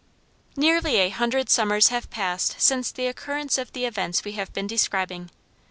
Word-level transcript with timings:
Nearly 0.55 0.95
a 0.95 1.09
hundred 1.09 1.47
summers 1.47 1.89
have 1.89 2.09
passed 2.09 2.55
since 2.59 2.91
the 2.91 3.05
occurrence 3.05 3.59
of 3.59 3.71
the 3.73 3.85
events 3.85 4.23
we 4.23 4.31
have 4.31 4.51
been 4.51 4.65
describing. 4.65 5.29